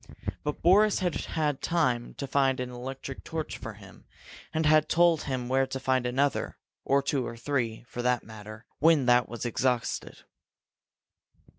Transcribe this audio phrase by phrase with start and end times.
[0.43, 4.05] But Boris had had time to find an electric torch for him,
[4.51, 8.65] and had told him where to find another or two or three, for that matter
[8.79, 10.23] when that was exhausted.